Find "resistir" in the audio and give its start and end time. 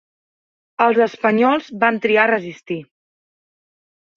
2.33-2.79